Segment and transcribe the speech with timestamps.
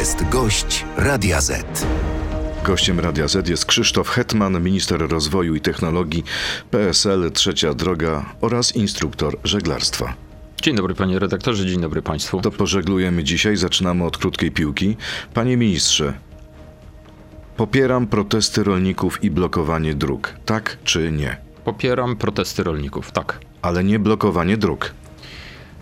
[0.00, 1.86] jest gość Radia Z.
[2.64, 6.24] Gościem Radia Z jest Krzysztof Hetman, minister rozwoju i technologii
[6.70, 10.14] PSL Trzecia Droga oraz instruktor żeglarstwa.
[10.62, 12.40] Dzień dobry panie redaktorze, dzień dobry państwu.
[12.40, 14.96] To pożeglujemy dzisiaj, zaczynamy od krótkiej piłki.
[15.34, 16.12] Panie ministrze,
[17.56, 21.36] popieram protesty rolników i blokowanie dróg, tak czy nie?
[21.64, 23.40] Popieram protesty rolników, tak.
[23.62, 24.94] Ale nie blokowanie dróg.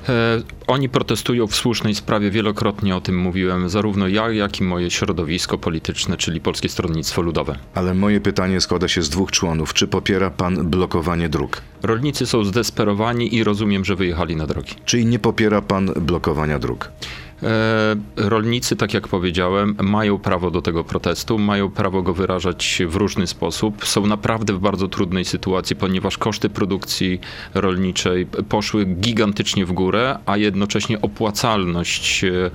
[0.08, 4.90] E, oni protestują w słusznej sprawie, wielokrotnie o tym mówiłem, zarówno ja, jak i moje
[4.90, 7.59] środowisko polityczne, czyli Polskie Stronnictwo Ludowe.
[7.74, 9.74] Ale moje pytanie składa się z dwóch członów.
[9.74, 11.62] Czy popiera pan blokowanie dróg?
[11.82, 14.74] Rolnicy są zdesperowani i rozumiem, że wyjechali na drogi.
[14.84, 16.90] Czyli nie popiera pan blokowania dróg?
[17.42, 22.96] E, rolnicy, tak jak powiedziałem, mają prawo do tego protestu, mają prawo go wyrażać w
[22.96, 23.87] różny sposób.
[23.87, 27.20] Są naprawdę w bardzo trudnej sytuacji, ponieważ koszty produkcji
[27.55, 32.51] rolniczej poszły gigantycznie w górę, a jednocześnie opłacalność e,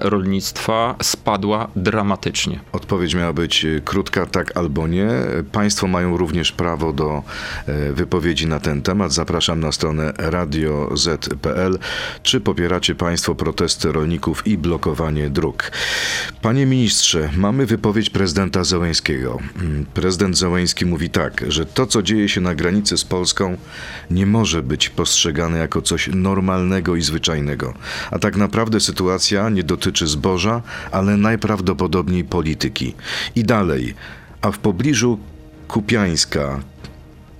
[0.00, 2.60] rolnictwa spadła dramatycznie.
[2.72, 5.08] Odpowiedź miała być krótka, tak albo nie.
[5.52, 7.22] Państwo mają również prawo do
[7.66, 9.12] e, wypowiedzi na ten temat.
[9.12, 11.78] Zapraszam na stronę radioz.pl.
[12.22, 14.05] Czy popieracie Państwo protesty rolników?
[14.06, 15.72] Rolników i blokowanie dróg.
[16.42, 19.38] Panie ministrze, mamy wypowiedź prezydenta Załęskiego.
[19.60, 23.56] Mm, prezydent Załęski mówi tak, że to, co dzieje się na granicy z Polską,
[24.10, 27.74] nie może być postrzegane jako coś normalnego i zwyczajnego.
[28.10, 32.94] A tak naprawdę sytuacja nie dotyczy zboża, ale najprawdopodobniej polityki.
[33.34, 33.94] I dalej,
[34.40, 35.18] a w pobliżu
[35.68, 36.60] Kupiańska,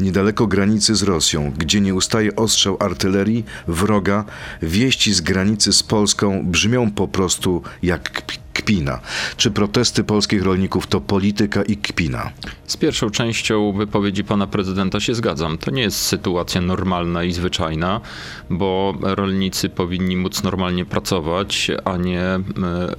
[0.01, 4.25] niedaleko granicy z Rosją, gdzie nie ustaje ostrzał artylerii wroga,
[4.63, 8.23] wieści z granicy z Polską brzmią po prostu jak
[8.57, 9.01] kpina.
[9.37, 12.31] Czy protesty polskich rolników to polityka i kpina?
[12.67, 15.59] Z pierwszą częścią wypowiedzi pana prezydenta się zgadzam.
[15.59, 18.01] To nie jest sytuacja normalna i zwyczajna,
[18.51, 22.41] bo rolnicy powinni móc normalnie pracować, a nie e,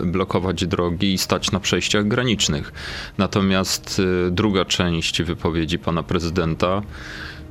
[0.03, 2.73] blokować drogi i stać na przejściach granicznych.
[3.17, 6.81] Natomiast e, druga część wypowiedzi pana prezydenta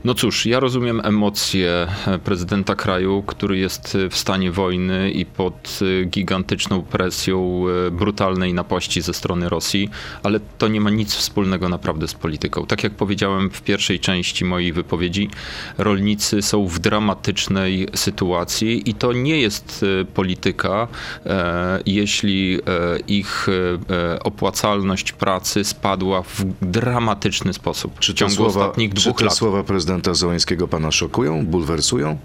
[0.06, 5.78] no cóż, ja rozumiem emocje e, prezydenta kraju, który jest w stanie wojny i pod
[6.02, 9.88] e, gigantyczną presją e, brutalnej napaści ze strony Rosji,
[10.22, 12.66] ale to nie ma nic wspólnego naprawdę z polityką.
[12.66, 15.30] Tak jak powiedziałem w pierwszej części mojej wypowiedzi,
[15.78, 19.84] rolnicy są w dramatycznej sytuacji i to nie jest
[20.14, 20.88] polityka,
[21.86, 22.58] jeśli
[23.08, 23.46] ich
[24.24, 29.34] opłacalność pracy spadła w dramatyczny sposób czy w ciągu słowa, ostatnich dwóch czy lat.
[29.34, 32.18] słowa prezydenta prezydenta Załęskiego pana szokują, bulwersują?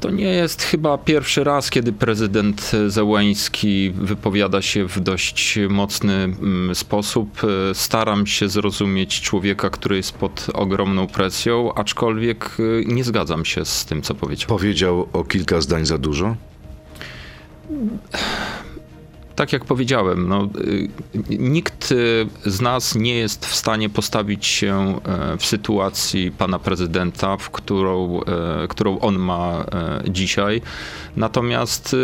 [0.00, 6.74] To nie jest chyba pierwszy raz, kiedy prezydent Zełański wypowiada się w dość mocny mm,
[6.74, 7.40] sposób.
[7.74, 13.84] Staram się zrozumieć człowieka, który jest pod ogromną presją, aczkolwiek y, nie zgadzam się z
[13.84, 14.48] tym, co powiedział.
[14.48, 16.36] Powiedział o kilka zdań za dużo?
[19.42, 20.88] Tak jak powiedziałem, no, y,
[21.38, 27.36] nikt y, z nas nie jest w stanie postawić się e, w sytuacji pana prezydenta,
[27.36, 30.62] w którą, e, którą on ma e, dzisiaj.
[31.16, 31.96] Natomiast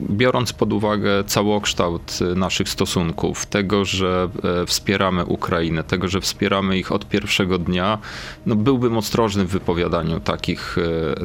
[0.00, 4.28] biorąc pod uwagę całokształt naszych stosunków, tego, że
[4.66, 7.98] wspieramy Ukrainę, tego, że wspieramy ich od pierwszego dnia,
[8.46, 10.76] no, byłbym ostrożny w wypowiadaniu takich,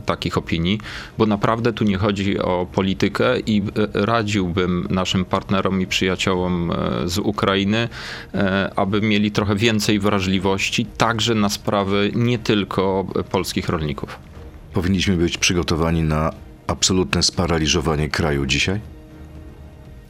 [0.05, 0.79] takich opinii,
[1.17, 3.61] bo naprawdę tu nie chodzi o politykę i
[3.93, 7.89] radziłbym naszym partnerom, partnerom i przyjaciołom e, z Ukrainy,
[8.33, 14.19] e, aby mieli trochę więcej wrażliwości, także na sprawy nie tylko polskich rolników.
[14.73, 16.33] Powinniśmy być przygotowani na
[16.67, 18.79] absolutne sparaliżowanie kraju dzisiaj?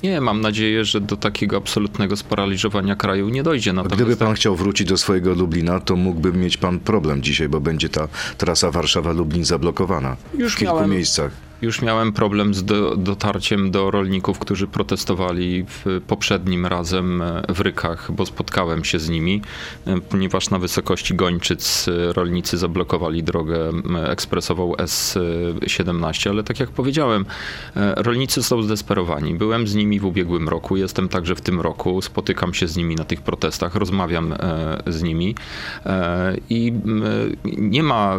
[0.04, 3.74] Nie, mam nadzieję, że do takiego absolutnego sparaliżowania kraju nie dojdzie.
[3.74, 4.38] Natomiast Gdyby pan tak...
[4.38, 8.72] chciał wrócić do swojego Lublina, to mógłby mieć pan problem dzisiaj, bo będzie ta trasa
[8.72, 10.92] Warszawa-Lublin zablokowana Już w kilku miałem...
[10.92, 11.32] miejscach.
[11.64, 17.60] Już miałem problem z do, dotarciem do rolników, którzy protestowali w poprzednim razem e, w
[17.60, 19.42] Rykach, bo spotkałem się z nimi,
[19.88, 23.72] e, ponieważ na wysokości Gończyc e, rolnicy zablokowali drogę
[24.08, 27.26] ekspresową S17, ale tak jak powiedziałem,
[27.96, 29.34] rolnicy są zdesperowani.
[29.34, 32.96] Byłem z nimi w ubiegłym roku, jestem także w tym roku, spotykam się z nimi
[32.96, 34.34] na tych protestach, rozmawiam
[34.88, 35.36] z nimi
[36.50, 36.74] i
[37.44, 38.18] nie ma,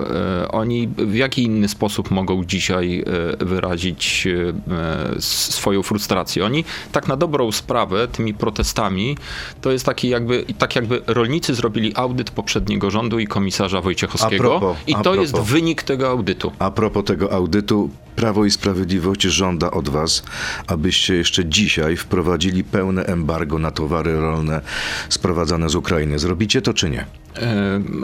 [0.50, 3.04] oni w jaki inny sposób mogą dzisiaj
[3.40, 6.44] wyrazić e, swoją frustrację.
[6.44, 9.16] Oni tak na dobrą sprawę tymi protestami
[9.60, 14.76] to jest taki jakby, tak jakby rolnicy zrobili audyt poprzedniego rządu i komisarza Wojciechowskiego propos,
[14.86, 15.20] i to propos.
[15.20, 16.52] jest wynik tego audytu.
[16.58, 20.22] A propos tego audytu, Prawo i Sprawiedliwość żąda od Was,
[20.66, 24.60] abyście jeszcze dzisiaj wprowadzili pełne embargo na towary rolne
[25.08, 26.19] sprowadzane z Ukrainy.
[26.19, 27.06] Zrobicie to czy nie?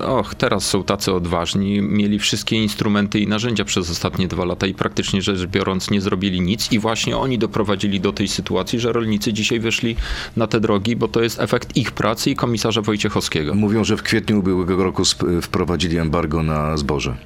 [0.06, 4.74] Och, teraz są tacy odważni, mieli wszystkie instrumenty i narzędzia przez ostatnie dwa lata i
[4.74, 9.32] praktycznie rzecz biorąc nie zrobili nic i właśnie oni doprowadzili do tej sytuacji, że rolnicy
[9.32, 9.96] dzisiaj wyszli
[10.36, 13.54] na te drogi, bo to jest efekt ich pracy i komisarza Wojciechowskiego.
[13.54, 15.02] Mówią, że w kwietniu ubiegłego roku
[15.42, 17.16] wprowadzili embargo na zboże.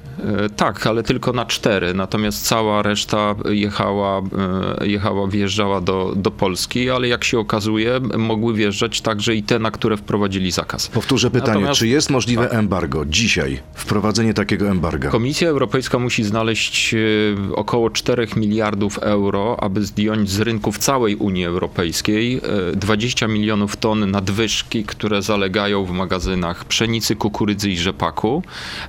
[0.43, 4.21] E, Tak, ale tylko na cztery, natomiast cała reszta jechała,
[4.81, 9.59] e, jechała wjeżdżała do, do Polski, ale jak się okazuje, mogły wjeżdżać także i te,
[9.59, 10.87] na które wprowadzili zakaz.
[10.87, 15.09] Powtórzę pytanie, Natomiast- czy jest możliwe embargo dzisiaj, wprowadzenie takiego embarga?
[15.09, 16.97] Komisja Europejska musi znaleźć e,
[17.55, 22.41] około 4 miliardów euro, aby zdjąć z rynku w całej Unii Europejskiej
[22.73, 28.43] e, 20 milionów ton nadwyżki, które zalegają w magazynach pszenicy, kukurydzy i rzepaku,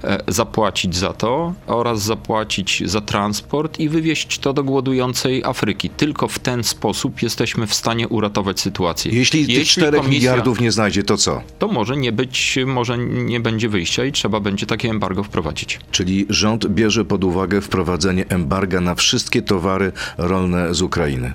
[0.04, 5.90] e, zapłacić za to oraz zapłacić za transport i wywieźć to do głodującej Afryki.
[5.90, 9.12] Tylko w ten sposób jesteśmy w stanie uratować sytuację.
[9.14, 11.42] Jeśli tych 4 komisja- miliardów nie znajdzie, to co?
[11.58, 15.80] to może nie być, może nie będzie wyjścia i trzeba będzie takie embargo wprowadzić.
[15.90, 21.32] Czyli rząd bierze pod uwagę wprowadzenie embarga na wszystkie towary rolne z Ukrainy.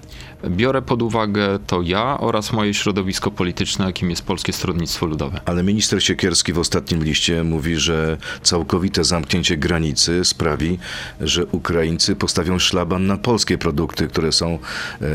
[0.49, 5.41] Biorę pod uwagę to ja oraz moje środowisko polityczne, jakim jest Polskie Stronnictwo Ludowe.
[5.45, 10.79] Ale minister Siekierski w ostatnim liście mówi, że całkowite zamknięcie granicy sprawi,
[11.21, 14.59] że Ukraińcy postawią szlaban na polskie produkty, które są
[15.01, 15.07] e,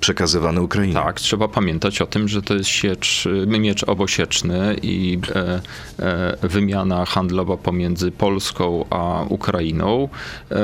[0.00, 0.94] przekazywane Ukrainie.
[0.94, 5.60] Tak, trzeba pamiętać o tym, że to jest siecz, miecz obosieczny i e,
[5.98, 10.08] e, wymiana handlowa pomiędzy Polską a Ukrainą,
[10.50, 10.56] e,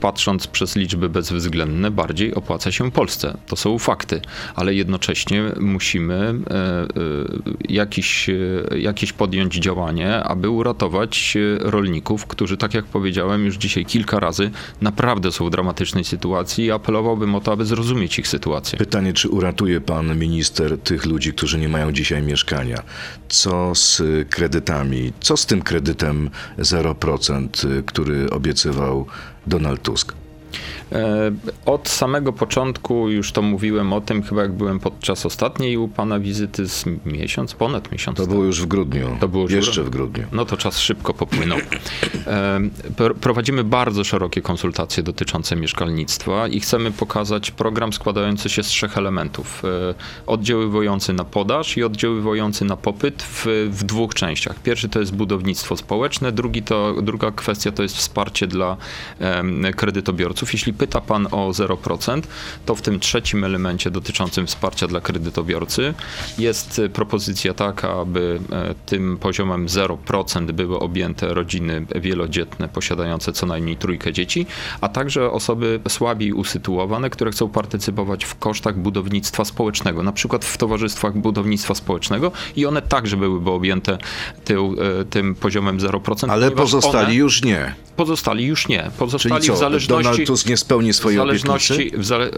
[0.00, 3.36] patrząc przez liczby bezwzględne, bardziej opłaca się Polsce.
[3.46, 4.20] To są fakty,
[4.54, 6.86] ale jednocześnie musimy e, e,
[7.68, 14.20] jakiś, e, jakieś podjąć działanie, aby uratować rolników, którzy, tak jak powiedziałem już dzisiaj kilka
[14.20, 14.50] razy,
[14.80, 18.78] naprawdę są w dramatycznej sytuacji i apelowałbym o to, aby zrozumieć ich sytuację.
[18.78, 22.82] Pytanie, czy uratuje pan minister tych ludzi, którzy nie mają dzisiaj mieszkania?
[23.28, 25.12] Co z kredytami?
[25.20, 29.06] Co z tym kredytem 0%, y, który obiecywał
[29.46, 30.14] Donald Tusk?
[30.94, 31.32] E,
[31.66, 36.20] Od samego początku już to mówiłem o tym, chyba jak byłem podczas ostatniej u pana
[36.20, 38.16] wizyty z miesiąc, ponad miesiąc.
[38.18, 39.16] To było już w grudniu.
[39.20, 40.24] To było Jeszcze w grudniu.
[40.32, 41.58] No to czas szybko popłynął.
[41.58, 42.60] E,
[42.96, 48.98] pr- Prowadzimy bardzo szerokie konsultacje dotyczące mieszkalnictwa i chcemy pokazać program składający się z trzech
[48.98, 49.62] elementów.
[49.64, 49.94] E,
[50.26, 54.62] Oddziaływujący na podaż i oddziaływujący na popyt w, w dwóch częściach.
[54.62, 58.76] Pierwszy to jest budownictwo społeczne, drugi to, druga kwestia to jest wsparcie dla
[59.76, 60.52] kredytobiorców.
[60.52, 62.22] Jeśli pyta pan o 0%,
[62.66, 65.94] to w tym trzecim elemencie dotyczącym wsparcia dla kredytobiorcy
[66.38, 73.46] jest e, propozycja taka, aby e, tym poziomem 0% były objęte rodziny wielodzietne posiadające co
[73.46, 74.46] najmniej trójkę dzieci,
[74.80, 80.56] a także osoby słabiej usytuowane, które chcą partycypować w kosztach budownictwa społecznego, na przykład w
[80.56, 83.98] towarzystwach budownictwa społecznego i one także byłyby objęte
[84.44, 86.30] tył, e, tym poziomem 0%.
[86.30, 87.74] Ale pozostali one, już nie.
[87.96, 88.90] Pozostali już nie.
[88.98, 90.04] Pozostali Czyli co, w zależności...
[90.04, 91.98] Donald Tusk nie spełni W swojej zależności, obietnicy?
[91.98, 92.30] w zale,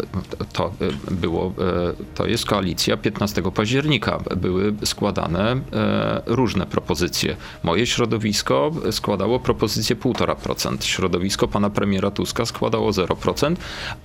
[0.53, 0.73] to
[1.11, 1.53] y, było,
[2.01, 4.19] y, to jest koalicja 15 października.
[4.37, 5.59] Były składane y,
[6.27, 7.37] różne propozycje.
[7.63, 10.85] Moje środowisko składało propozycję 1,5%.
[10.85, 13.57] Środowisko pana premiera Tuska składało 0%,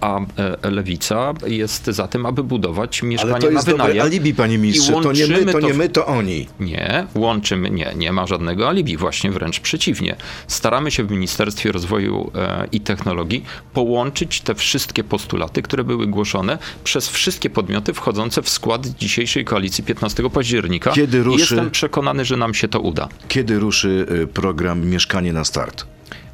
[0.02, 0.20] a
[0.64, 4.94] lewica jest za tym, aby budować mieszkania Ale to jest na dobre alibi, panie ministrze.
[4.94, 6.48] To nie my, to nie w- my, to oni.
[6.60, 10.16] nie, łączymy, nie, nie ma żadnego alibi, właśnie wręcz przeciwnie.
[10.48, 13.44] Staramy się w Ministerstwie Rozwoju e, i Technologii
[13.74, 14.11] połączyć
[14.44, 20.30] te wszystkie postulaty, które były głoszone przez wszystkie podmioty wchodzące w skład dzisiejszej koalicji 15
[20.30, 20.92] października.
[20.92, 23.10] Kiedy ruszy- Jestem przekonany, że nam się to uda.
[23.28, 25.86] Kiedy ruszy y, program Mieszkanie na start?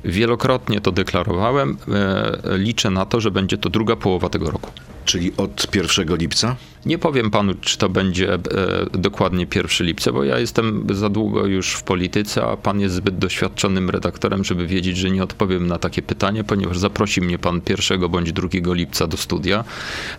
[0.05, 1.77] Wielokrotnie to deklarowałem.
[1.93, 4.71] E, liczę na to, że będzie to druga połowa tego roku.
[5.05, 6.55] Czyli od 1 lipca?
[6.87, 8.39] Nie powiem panu, czy to będzie e,
[8.93, 13.17] dokładnie 1 lipca, bo ja jestem za długo już w polityce, a pan jest zbyt
[13.17, 18.09] doświadczonym redaktorem, żeby wiedzieć, że nie odpowiem na takie pytanie, ponieważ zaprosi mnie pan 1
[18.09, 19.63] bądź 2 lipca do studia.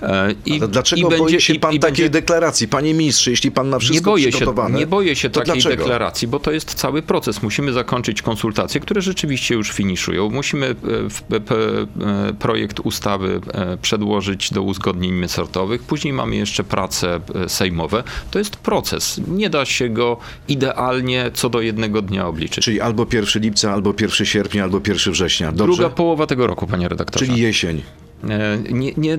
[0.02, 2.68] E, I, dlaczego i boi się pan i takiej będzie- deklaracji?
[2.68, 5.76] Panie ministrze, jeśli pan ma wszystko nie boję, się, nie boję się takiej dlaczego?
[5.76, 7.42] deklaracji, bo to jest cały proces.
[7.42, 10.30] Musimy zakończyć konsultacje, które rzeczywiście już finiszują.
[10.30, 15.82] Musimy e, p, e, projekt ustawy e, przedłożyć do uzgodnień resortowych.
[15.82, 18.04] Później mamy jeszcze prace e, sejmowe.
[18.30, 19.20] To jest proces.
[19.28, 20.16] Nie da się go
[20.48, 22.64] idealnie co do jednego dnia obliczyć.
[22.64, 25.52] Czyli albo 1 lipca, albo 1 sierpnia, albo 1 września.
[25.52, 25.76] Dobrze?
[25.76, 27.26] Druga połowa tego roku, panie redaktorze.
[27.26, 27.82] Czyli jesień.
[28.24, 29.18] E, Nie, nie,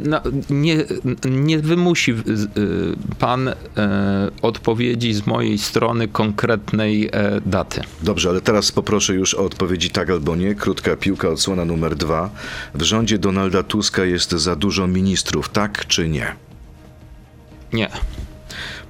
[0.50, 0.86] nie,
[1.30, 2.16] nie wymusi y,
[3.20, 3.56] pan e,
[4.42, 7.82] odpowiedzi z mojej strony konkretnej e, daty.
[8.02, 10.56] Dobrze, ale teraz poproszę już o odpowiedzi tak albo nie.
[10.56, 12.30] Krótka piłka, odsłona numer dwa.
[12.76, 16.36] W rządzie Donalda Tuska jest za dużo ministrów, tak czy nie?
[17.74, 17.90] Nie.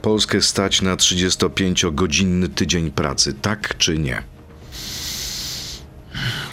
[0.02, 4.24] Polskę stać na 35-godzinny tydzień pracy, tak czy nie?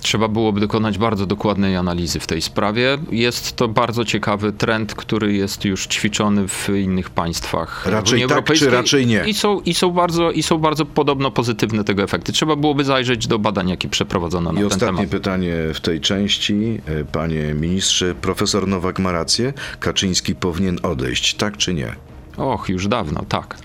[0.02, 2.98] Trzeba byłoby dokonać bardzo dokładnej analizy w tej sprawie.
[3.10, 7.86] Jest to bardzo ciekawy trend, który jest już ćwiczony w innych państwach.
[7.86, 9.24] Raczej Unii tak, czy raczej nie?
[9.26, 12.32] I są, i, są bardzo, I są bardzo podobno pozytywne tego efekty.
[12.32, 15.10] Trzeba byłoby zajrzeć do badań, jakie przeprowadzono na I ten ostatnie temat.
[15.10, 16.80] pytanie w tej części.
[16.86, 19.52] E, Panie ministrze, profesor Nowak ma rację?
[19.80, 21.96] Kaczyński powinien odejść, tak czy nie?
[22.36, 23.56] Och, już dawno, tak.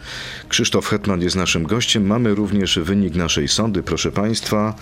[0.49, 2.07] Krzysztof Hetman jest naszym gościem.
[2.07, 4.75] Mamy również wynik naszej sądy, proszę Państwa.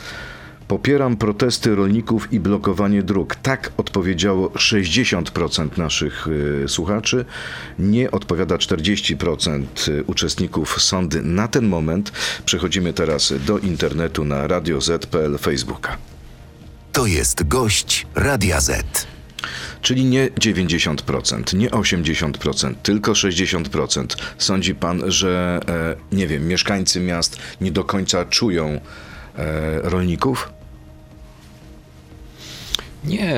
[0.67, 3.36] Popieram protesty rolników i blokowanie dróg.
[3.36, 7.25] Tak odpowiedziało 60% naszych y, słuchaczy.
[7.79, 9.65] Nie odpowiada 40%
[10.08, 12.12] uczestników sądy na ten moment.
[12.46, 15.98] Przechodzimy teraz do internetu na Radio Z.pl, Facebooka.
[16.91, 19.08] To jest gość Radia Z.
[19.81, 24.05] Czyli nie 90%, nie 80%, tylko 60%.
[24.38, 28.67] Sądzi pan, że, e, nie wiem, mieszkańcy miast nie do końca czują
[29.38, 30.59] e, rolników?
[33.03, 33.36] Nie,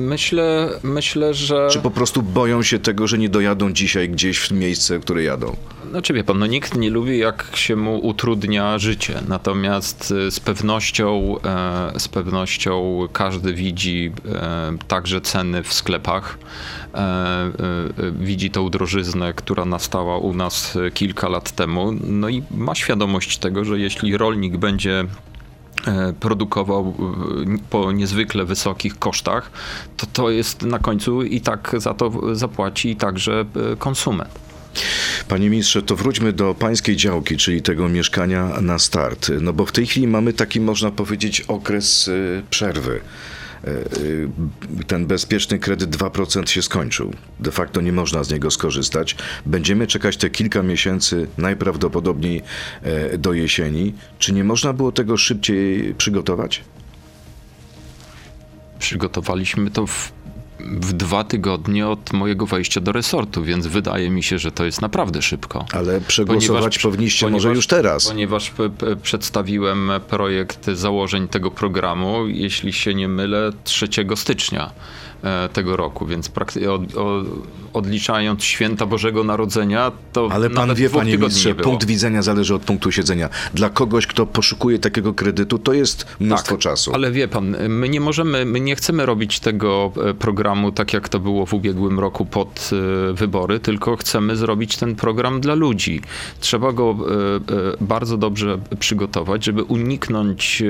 [0.00, 1.68] myślę, myślę, że...
[1.70, 5.22] Czy po prostu boją się tego, że nie dojadą dzisiaj gdzieś w miejsce, w które
[5.22, 5.56] jadą?
[5.90, 10.40] Znaczy wie pan, no nikt nie lubi jak się mu utrudnia życie, natomiast y, z
[10.40, 16.38] pewnością, e, z pewnością każdy widzi e, także ceny w sklepach,
[16.94, 17.50] e,
[18.12, 23.64] widzi tą drożyznę, która nastała u nas kilka lat temu, no i ma świadomość tego,
[23.64, 25.04] że jeśli rolnik będzie
[26.20, 26.94] produkował
[27.46, 29.50] e, po niezwykle wysokich kosztach,
[29.96, 34.30] to to jest na końcu i tak za to zapłaci także e, konsument.
[35.28, 39.30] Panie ministrze, to wróćmy do pańskiej działki, czyli tego mieszkania na start.
[39.40, 42.10] No bo w tej chwili mamy taki, można powiedzieć, okres
[42.50, 43.00] przerwy.
[43.64, 44.28] Y, y,
[44.86, 47.12] Ten bezpieczny kredyt 2% się skończył.
[47.40, 49.16] De facto nie można z niego skorzystać.
[49.46, 52.42] Będziemy czekać te kilka miesięcy, najprawdopodobniej
[52.82, 53.94] e, do jesieni.
[54.18, 56.64] Czy nie można było tego szybciej przygotować?
[58.78, 60.12] Przygotowaliśmy to w,
[60.60, 64.82] w dwa tygodnie od mojego wejścia do resortu, więc wydaje mi się, że to jest
[64.82, 65.64] naprawdę szybko.
[65.72, 68.08] Ale przegłosować powinniście może już teraz.
[68.08, 68.52] Ponieważ
[69.02, 74.70] przedstawiłem projekt założeń tego programu, jeśli się nie mylę, 3 stycznia
[75.22, 76.30] e, tego roku, więc
[76.70, 77.24] od, od,
[77.72, 82.92] odliczając święta Bożego Narodzenia, to Ale pan wie, panie ministrze, punkt widzenia zależy od punktu
[82.92, 83.28] siedzenia.
[83.54, 86.90] Dla kogoś, kto poszukuje takiego kredytu, to jest mnóstwo czasu.
[86.90, 90.92] Tak, Ale wie pan, my nie możemy, my nie chcemy robić tego e, programu tak
[90.92, 95.54] jak to było w ubiegłym roku pod e, wybory, tylko chcemy zrobić ten program dla
[95.54, 96.00] ludzi.
[96.40, 100.62] Trzeba go e, e, bardzo dobrze przygotować, żeby uniknąć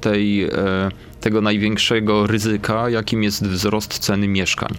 [0.00, 0.48] tej
[1.24, 4.74] tego największego ryzyka, jakim jest wzrost ceny mieszkań.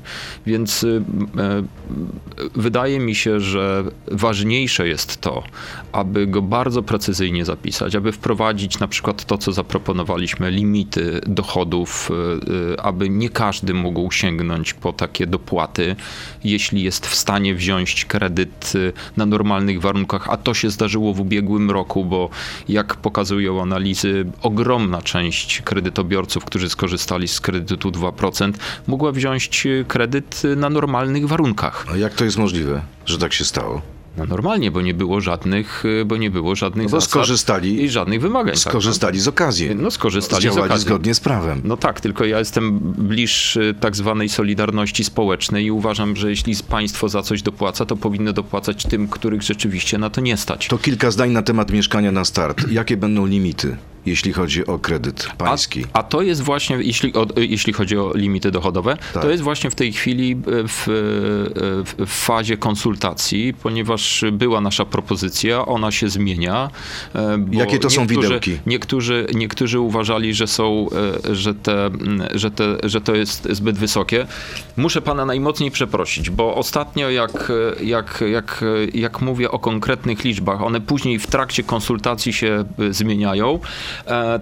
[0.46, 1.02] Więc y,
[1.38, 1.64] e,
[2.56, 5.44] wydaje mi się, że ważniejsze jest to,
[5.92, 12.74] aby go bardzo precyzyjnie zapisać, aby wprowadzić na przykład to, co zaproponowaliśmy, limity dochodów, y,
[12.74, 15.96] y, aby nie każdy mógł sięgnąć po takie dopłaty,
[16.44, 21.20] jeśli jest w stanie wziąć kredyt y, na normalnych warunkach, a to się zdarzyło w
[21.20, 22.30] ubiegłym roku, bo
[22.70, 28.54] jak pokazują analizy, ogromna część kredytobiorców, którzy skorzystali z kredytu 2%,
[28.88, 31.86] mogła wziąć y, kredyt y, na normalnych warunkach.
[31.94, 33.82] A jak to jest możliwe, że tak się stało?
[34.18, 38.22] No normalnie, bo nie było żadnych, y, bo nie było żadnych No skorzystali- i żadnych
[38.22, 38.54] wymagań.
[38.56, 39.76] tak, Skorzystali z okazji.
[39.76, 40.86] No skorzystali z okazji.
[40.86, 41.62] zgodnie z prawem.
[41.64, 47.10] No tak, tylko ja jestem bliższy tak zwanej solidarności społecznej i uważam, że jeśli państwo
[47.10, 50.68] za coś dopłaca, to powinno dopłacać tym, których rzeczywiście na to nie stać.
[50.68, 52.72] To kilka zdań na temat mieszkania na start.
[52.72, 55.86] Jakie będą limity, jeśli chodzi o kredyt pański?
[55.94, 59.24] A, a to jest właśnie, jeśli, o, jeśli chodzi o limity dochodowe, Tak.
[59.24, 60.36] to jest właśnie w tej chwili e,
[60.68, 60.84] w,
[61.86, 66.70] w, w fazie konsultacji, ponieważ była nasza propozycja, ona się zmienia.
[67.16, 68.58] e, Jakie to są niektórzy- widełki?
[68.66, 70.88] Niektórzy, niektórzy uważali, że są,
[71.30, 71.90] e, że, te,
[72.34, 74.28] że, te, że to jest zbyt wysokie.
[74.78, 77.52] Muszę pana najmocniej przeprosić, bo ostatnio jak,
[77.84, 83.56] jak, jak, jak mówię o konkretnych liczbach, one później w trakcie konsultacji się e, zmieniają,
[83.56, 83.60] e,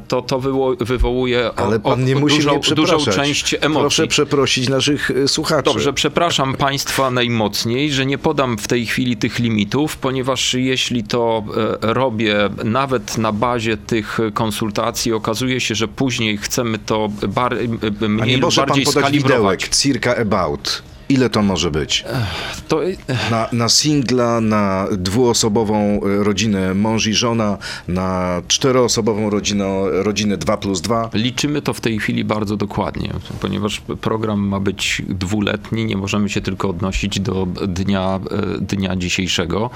[0.07, 3.79] to to wywo, wywołuje Ale pan o, nie musi dużą, dużą część emocji.
[3.79, 5.63] Proszę przeprosić naszych y, słuchaczy.
[5.63, 11.43] Dobrze, przepraszam Państwa najmocniej, że nie podam w tej chwili tych limitów, ponieważ jeśli to
[11.83, 17.57] e, robię nawet na bazie tych konsultacji, okazuje się, że później chcemy to bar, e,
[18.05, 19.24] A mniej nie może pan podać skalibrować.
[19.24, 20.92] widełek, circa about.
[21.13, 22.05] Ile to może być?
[22.67, 22.96] To, e,
[23.32, 30.58] Na, na singla, na dwuosobową y, rodzinę mąż i żona, na czteroosobową rodzinę, rodzinę 2
[30.58, 31.10] plus 2.
[31.13, 36.41] Liczymy to w tej chwili bardzo dokładnie, ponieważ program ma być dwuletni, nie możemy się
[36.41, 39.70] tylko odnosić do dnia, e, dnia dzisiejszego.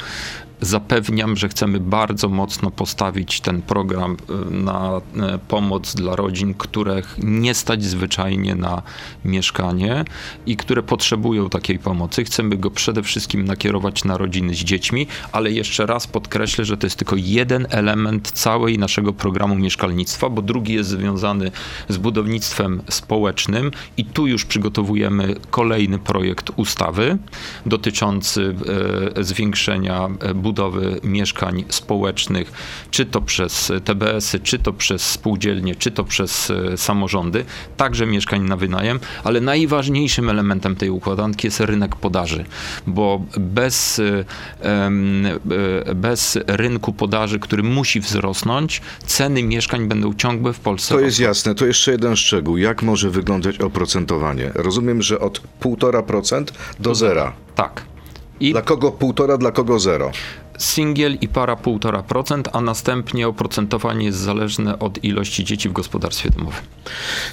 [0.62, 4.18] Zapewniam, że chcemy bardzo mocno postawić ten program
[4.50, 8.82] y, na y, pomoc dla rodzin, których nie stać zwyczajnie na
[9.26, 10.06] mieszkanie
[10.46, 12.24] i które potrzebują takiej pomocy.
[12.24, 16.86] Chcemy go przede wszystkim nakierować na rodziny z dziećmi, ale jeszcze raz podkreślę, że to
[16.86, 21.52] jest tylko jeden element całej naszego programu mieszkalnictwa, bo drugi jest związany
[21.90, 27.18] z budownictwem społecznym i tu już przygotowujemy kolejny projekt ustawy
[27.66, 28.56] dotyczący
[29.18, 32.52] e, zwiększenia e, budowy mieszkań społecznych,
[32.92, 37.46] czy to przez TBS-y, czy to przez spółdzielnie, czy to przez e, samorządy,
[37.78, 42.46] także mieszkań na wynajem, ale najważniejszym elementem tej układanki jest rynek podaży,
[42.88, 44.02] bo bez,
[45.96, 50.96] bez rynku podaży, który musi wzrosnąć, ceny mieszkań będą ciągłe w Polsce.
[50.96, 51.56] To jest jasne.
[51.56, 52.58] To jeszcze jeden szczegół.
[52.58, 54.52] Jak może wyglądać oprocentowanie?
[54.56, 56.46] Rozumiem, że od 1,5%
[56.80, 57.34] do zera.
[57.56, 57.97] Tak.
[58.40, 60.12] I dla kogo półtora, dla kogo zero?
[60.58, 66.62] Singiel i para 1,5%, a następnie oprocentowanie jest zależne od ilości dzieci w gospodarstwie domowym.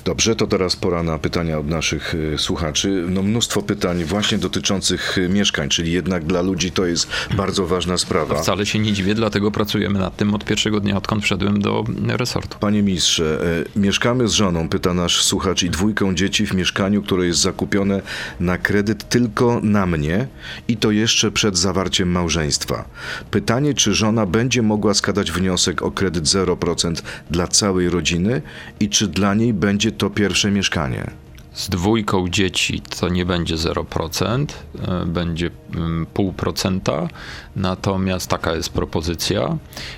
[0.05, 3.05] Dobrze, to teraz pora na pytania od naszych y, słuchaczy.
[3.09, 7.99] No mnóstwo pytań właśnie dotyczących y, mieszkań, czyli jednak dla ludzi to jest bardzo ważna
[7.99, 8.43] sprawa.
[8.43, 12.59] Wcale się nie dziwię, dlatego pracujemy nad tym od pierwszego dnia, odkąd wszedłem do resortu.
[12.59, 13.39] Panie ministrze,
[13.77, 18.03] y, mieszkamy z żoną, pyta nasz słuchacz, i dwójką dzieci w mieszkaniu, które jest zakupione
[18.41, 20.27] na kredyt tylko na mnie
[20.69, 22.85] i to jeszcze przed zawarciem małżeństwa.
[23.31, 28.43] Pytanie, czy żona będzie mogła składać wniosek o kredyt 0% dla całej rodziny
[28.81, 31.11] i czy dla niej będzie to pierwsze mieszkanie?
[31.53, 34.47] Z dwójką dzieci to nie będzie 0%,
[34.89, 37.09] e, będzie 0,5%, mm,
[37.57, 39.57] natomiast taka jest propozycja.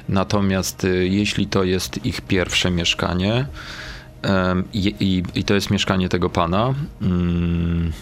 [0.08, 3.46] Natomiast e, jeśli to jest ich pierwsze mieszkanie
[4.72, 7.92] i, i, i to jest mieszkanie tego pana, mm,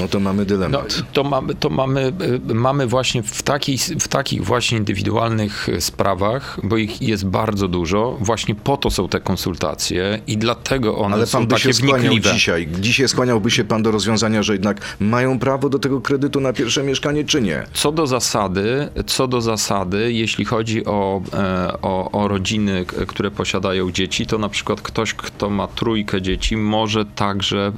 [0.00, 0.96] no to mamy dylemat.
[0.98, 2.12] No, to mamy, to mamy,
[2.50, 7.68] y, mamy właśnie w, taki, w takich właśnie indywidualnych y, sprawach, bo ich jest bardzo
[7.68, 11.72] dużo, właśnie po to są te konsultacje i dlatego one Ale są pan by się
[11.72, 12.32] skłaniał wnikliwe.
[12.32, 12.68] dzisiaj.
[12.80, 16.82] Dzisiaj skłaniałby się pan do rozwiązania, że jednak mają prawo do tego kredytu na pierwsze
[16.82, 17.66] mieszkanie, czy nie?
[17.72, 23.90] Co do zasady, co do zasady, jeśli chodzi o, e, o, o rodziny, które posiadają
[23.90, 27.72] dzieci, to na przykład ktoś, kto ma trójkę dzieci, może także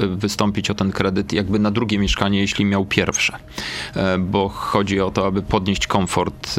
[0.00, 3.38] e, wystąpić o ten kredyt jakby na drugie mieszkanie, jeśli miał pierwsze.
[3.96, 6.54] E, bo chodzi o to, aby podnieść komfort,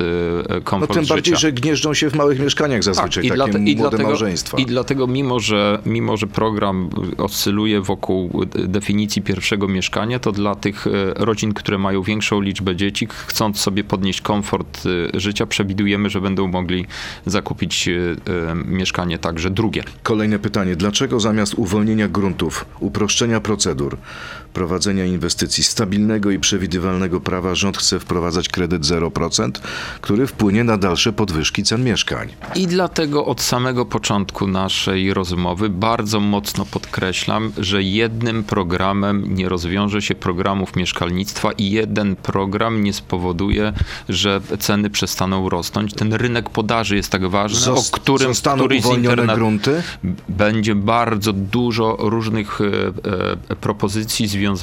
[0.50, 1.15] e, komfort No tym życia.
[1.15, 4.58] bardziej, że gnieżdżą się w małych mieszkaniach zazwyczaj tak, takie młode dlatego, małżeństwa.
[4.58, 10.88] I dlatego mimo że, mimo, że program oscyluje wokół definicji pierwszego mieszkania, to dla tych
[10.88, 16.48] e, rodzin, które mają większą liczbę dzieci, chcąc sobie podnieść komfort życia, przewidujemy, że będą
[16.48, 16.86] mogli
[17.26, 17.89] zakupić
[18.65, 19.84] mieszkanie także drugie.
[20.04, 20.76] Kolejne pytanie.
[20.76, 23.98] Dlaczego zamiast uwolnienia gruntów, uproszczenia procedur,
[24.69, 29.51] prowadzenia inwestycji, stabilnego i przewidywalnego prawa rząd chce wprowadzać kredyt 0%,
[30.01, 32.29] który wpłynie na dalsze podwyżki cen mieszkań.
[32.55, 40.01] I dlatego od samego początku naszej rozmowy bardzo mocno podkreślam, że jednym programem nie rozwiąże
[40.01, 43.73] się programów mieszkalnictwa i jeden program nie spowoduje,
[44.10, 45.93] że ceny przestaną rosnąć.
[45.93, 49.84] Ten rynek podaży jest tak ważny, o którym któryś z internet grunty?
[50.29, 52.65] będzie bardzo dużo różnych e,
[53.51, 54.59] e, propozycji związanych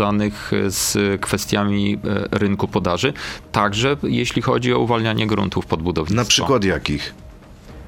[0.69, 1.99] z kwestiami
[2.33, 3.13] e, rynku podaży,
[3.53, 6.23] także jeśli chodzi o uwalnianie gruntów pod budownictwo.
[6.23, 7.15] Na przykład jakich?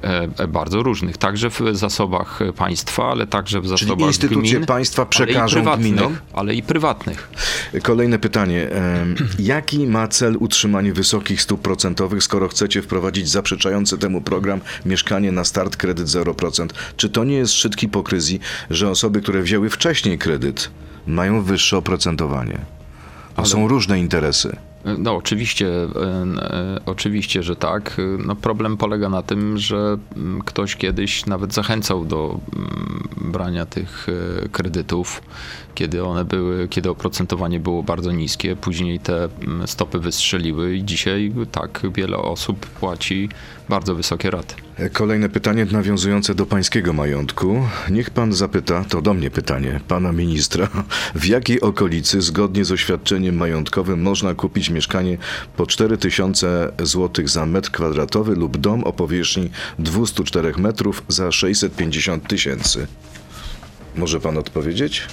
[0.02, 5.06] E, bardzo różnych, także w zasobach państwa, ale także w Czyli zasobach instytucje gmin, państwa
[5.06, 6.16] przekażą ale gminom?
[6.32, 7.30] Ale i prywatnych.
[7.82, 8.68] Kolejne pytanie.
[9.38, 15.44] Jaki ma cel utrzymanie wysokich stóp procentowych, skoro chcecie wprowadzić zaprzeczający temu program Mieszkanie na
[15.44, 16.68] start kredyt 0%?
[16.96, 18.40] Czy to nie jest szczyt hipokryzji,
[18.70, 20.70] że osoby, które wzięły wcześniej kredyt,
[21.08, 22.58] mają wyższe oprocentowanie?
[23.34, 24.56] To Ale- są różne interesy.
[24.98, 25.88] No oczywiście, e,
[26.40, 27.96] e, oczywiście, że tak.
[28.26, 34.06] No, problem polega na tym, że mm, ktoś kiedyś nawet zachęcał do mm, brania tych
[34.44, 35.22] e, kredytów,
[35.78, 38.56] kiedy one były, kiedy oprocentowanie było bardzo niskie.
[38.56, 43.28] Później te mm, stopy wystrzeliły i dzisiaj tak wiele osób płaci
[43.68, 44.54] bardzo wysokie raty.
[44.92, 47.62] Kolejne pytanie nawiązujące do pańskiego majątku.
[47.90, 50.68] Niech pan zapyta, to do mnie pytanie, pana ministra,
[51.14, 55.18] w jakiej okolicy zgodnie z oświadczeniem majątkowym można kupić mieszkanie
[55.56, 62.86] po 4000 zł za metr kwadratowy lub dom o powierzchni 204 metrów za 650 tysięcy?
[63.96, 65.06] Może pan odpowiedzieć?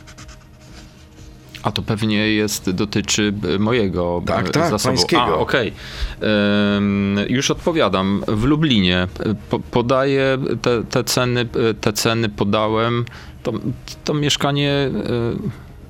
[1.65, 4.95] A to pewnie jest, dotyczy e, mojego Tak, e, tak, zasobu.
[4.95, 5.23] pańskiego.
[5.23, 5.73] A, okej.
[6.77, 8.23] Em, Już odpowiadam.
[8.27, 11.45] W Lublinie e, po, podaję te, te ceny,
[11.81, 13.05] te ceny podałem.
[13.43, 13.53] To,
[14.03, 14.89] to mieszkanie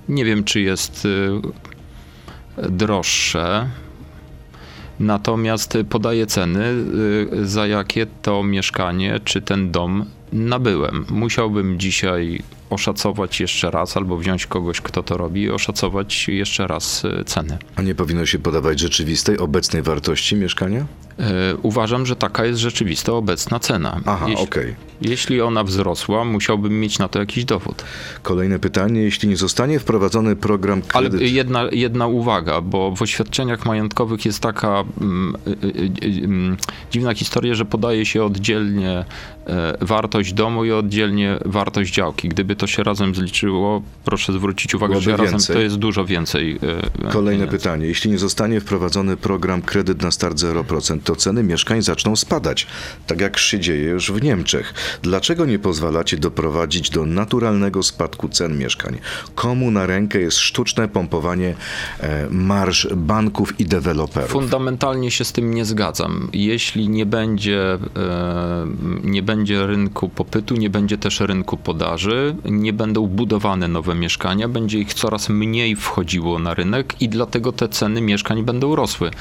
[0.09, 1.07] nie wiem, czy jest
[2.69, 3.69] droższe.
[4.99, 6.73] natomiast podaję ceny,
[7.43, 11.05] za jakie to mieszkanie czy ten dom nabyłem.
[11.09, 17.05] Musiałbym dzisiaj oszacować jeszcze raz, albo wziąć kogoś, kto to robi i oszacować jeszcze raz
[17.05, 17.57] y, ceny.
[17.75, 20.85] A nie powinno się podawać rzeczywistej, obecnej wartości mieszkania?
[21.19, 23.99] E, uważam, że taka jest rzeczywista obecna cena.
[24.05, 24.75] Aha, jeśli, okej.
[25.01, 27.83] jeśli ona wzrosła, musiałbym mieć na to jakiś dowód.
[28.23, 29.01] Kolejne pytanie.
[29.01, 31.31] Jeśli nie zostanie wprowadzony program Ale kredyt...
[31.31, 36.57] jedna, jedna uwaga, bo w oświadczeniach majątkowych jest taka mm, y, y, y, mm,
[36.91, 39.05] dziwna historia, że podaje się oddzielnie
[39.47, 42.29] e, wartość domu i oddzielnie wartość działki.
[42.29, 45.55] Gdyby to się razem zliczyło, proszę zwrócić uwagę, Byłoby że razem więcej.
[45.55, 46.59] to jest dużo więcej.
[47.05, 47.57] e, Kolejne pieniędzy.
[47.57, 47.87] pytanie.
[47.87, 52.67] Jeśli nie zostanie wprowadzony program kredyt na start 0%, to ceny mieszkań zaczną spadać,
[53.07, 54.73] tak jak się dzieje już w Niemczech.
[55.01, 58.97] Dlaczego nie pozwalacie doprowadzić do naturalnego spadku cen mieszkań?
[59.35, 61.55] Komu na rękę jest sztuczne pompowanie
[61.99, 64.31] e, marsz banków i deweloperów?
[64.31, 66.29] Fundamentalnie się z tym nie zgadzam.
[66.33, 68.67] Jeśli nie będzie, e,
[69.03, 74.79] nie będzie rynku popytu, nie będzie też rynku podaży, nie będą budowane nowe mieszkania, będzie
[74.79, 79.11] ich coraz mniej wchodziło na rynek i dlatego te ceny mieszkań będą rosły.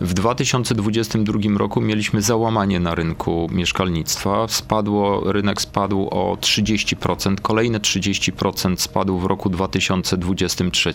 [0.00, 4.48] W 2022 roku mieliśmy załamanie na rynku mieszkalnictwa.
[4.48, 10.92] Spadło, rynek spadł o 30%, kolejne 30% spadł w roku 2023.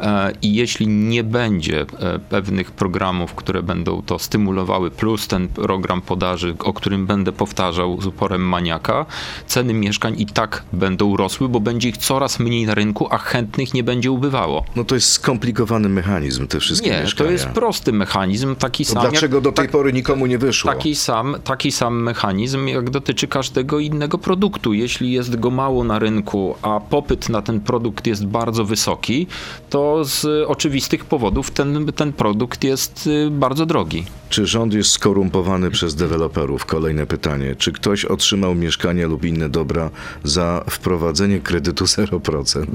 [0.00, 6.02] E, I jeśli nie będzie e, pewnych programów, które będą to stymulowały, plus ten program
[6.02, 9.06] podaży, o którym będę powtarzał z uporem maniaka,
[9.46, 13.74] ceny mieszkań i tak będą rosły, bo będzie ich coraz mniej na rynku, a chętnych
[13.74, 14.64] nie będzie ubywało.
[14.76, 17.28] No to jest skomplikowany mechanizm, te wszystkie Nie, mieszkania.
[17.28, 19.02] to jest prosty mechanizm, taki To sam.
[19.02, 20.72] jak- dlaczego do tej tak- pory nikomu nie wyszło?
[20.72, 24.72] Taki sam, taki sam mechanizm, jak dotyczy każdego innego produktu.
[24.72, 29.26] Jeśli jest go mało na rynku, a popyt na ten produkt jest bardzo wysoki,
[29.70, 34.04] to z oczywistych powodów ten, ten produkt jest y, bardzo drogi.
[34.28, 36.66] Czy rząd jest skorumpowany przez deweloperów?
[36.66, 37.54] Kolejne pytanie.
[37.58, 39.90] Czy ktoś otrzymał mieszkanie lub inne dobra
[40.24, 42.66] za wprowadzenie kredytu 0%?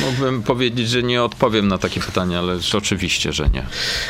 [0.00, 3.66] Mógłbym powiedzieć, że nie odpowiem na takie pytania, ale oczywiście, że nie.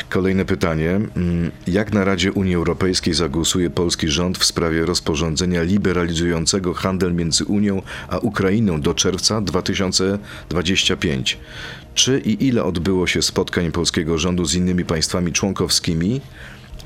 [0.09, 0.89] Kolejne pytanie.
[0.89, 7.45] Mm, Jak na Radzie Unii Europejskiej zagłosuje polski rząd w sprawie rozporządzenia liberalizującego handel między
[7.45, 11.37] Unią a Ukrainą do czerwca 2025?
[11.95, 16.21] Czy i ile odbyło się spotkań polskiego rządu z innymi państwami członkowskimi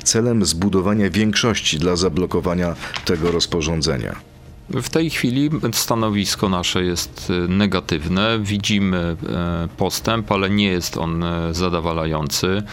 [0.03, 2.75] celem zbudowania większości dla zablokowania
[3.05, 4.32] tego rozporządzenia?
[4.69, 8.39] W tej chwili stanowisko nasze jest y, negatywne.
[8.39, 8.97] Widzimy
[9.29, 12.63] e, postęp, ale nie jest on e, zadowalający.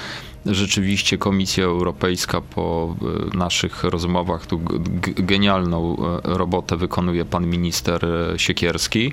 [0.47, 2.97] Rzeczywiście Komisja Europejska po
[3.35, 4.61] e, naszych rozmowach tu
[5.17, 9.13] genialną e, robotę wykonuje pan minister e, Siekierski.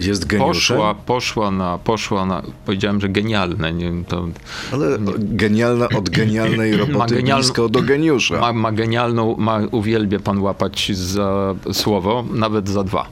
[0.00, 0.76] Jest geniuszem?
[0.76, 4.28] Poszła, poszła na, poszła na, powiedziałem, że genialne, nie to
[4.72, 8.40] Ale genialna od genialnej roboty blisko do geniusza.
[8.40, 13.06] ma, ma genialną, ma, uwielbia pan łapać za słowo, nawet za dwa.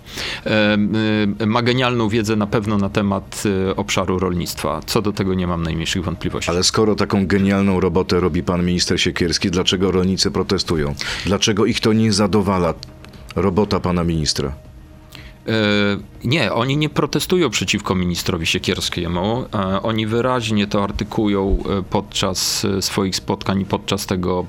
[1.47, 3.43] Ma genialną wiedzę na pewno na temat
[3.77, 4.81] obszaru rolnictwa.
[4.87, 6.51] Co do tego nie mam najmniejszych wątpliwości.
[6.51, 10.95] Ale skoro taką genialną robotę robi pan minister Siekierski, dlaczego rolnicy protestują?
[11.27, 12.75] Dlaczego ich to nie zadowala?
[13.37, 14.53] Robota pana ministra.
[15.49, 15.53] E,
[16.25, 19.45] Nie, oni nie protestują przeciwko ministrowi Siekierskiemu.
[19.55, 24.47] E, Oni wyraźnie to artykują e, podczas swoich spotkań i podczas tego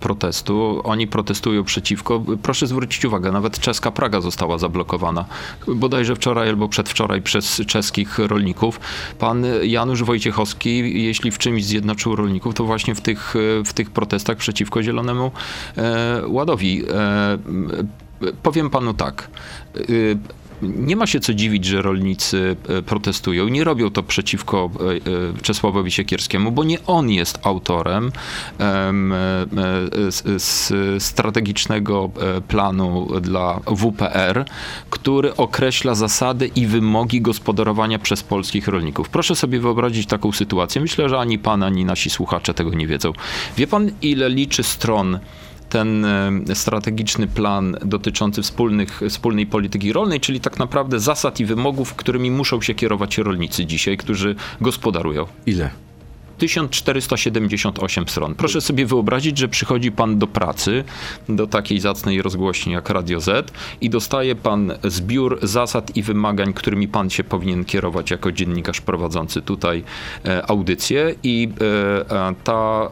[0.00, 0.80] protestu.
[0.84, 2.22] Oni protestują przeciwko.
[2.42, 5.24] Proszę zwrócić uwagę, nawet czeska Praga została zablokowana.
[5.66, 8.80] Bodajże wczoraj albo przedwczoraj przez czeskich rolników.
[9.18, 14.36] Pan Janusz Wojciechowski, jeśli w czymś zjednoczył rolników, to właśnie w tych, w tych protestach
[14.36, 15.30] przeciwko Zielonemu
[16.26, 16.84] Ładowi.
[18.42, 19.28] Powiem panu tak.
[19.90, 20.18] y,
[20.62, 23.48] Nie ma się co dziwić, że rolnicy e, protestują.
[23.48, 24.70] Nie robią to przeciwko
[25.38, 28.12] e, Czesławowi Siekierskiemu, bo nie on jest autorem
[28.58, 29.16] em, e,
[30.96, 34.44] e, strategicznego e, planu dla WPR,
[34.90, 39.08] który określa zasady i wymogi gospodarowania przez polskich rolników.
[39.08, 40.80] Proszę sobie wyobrazić taką sytuację.
[40.80, 43.12] Myślę, że ani pan, ani nasi słuchacze tego nie wiedzą.
[43.56, 45.18] Wie pan, ile liczy stron
[45.68, 51.94] ten e, strategiczny plan dotyczący wspólnych, wspólnej polityki rolnej, czyli tak naprawdę zasad i wymogów,
[51.94, 55.26] którymi muszą się kierować rolnicy dzisiaj, którzy gospodarują.
[55.46, 55.70] Ile?
[56.38, 58.34] 1478 stron.
[58.34, 60.84] Proszę sobie wyobrazić, że przychodzi pan do pracy,
[61.28, 66.88] do takiej zacnej rozgłośni jak Radio Z i dostaje pan zbiór zasad i wymagań, którymi
[66.88, 69.84] pan się powinien kierować jako dziennikarz prowadzący tutaj
[70.24, 72.90] e, audycję i e, e, ta,